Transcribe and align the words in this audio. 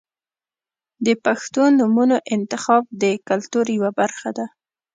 •د 1.05 1.07
پښتو 1.23 1.63
نومونو 1.77 2.17
انتخاب 2.35 2.83
د 3.01 3.03
کلتور 3.27 3.65
یوه 3.77 3.91
برخه 3.99 4.29
ده. 4.37 4.45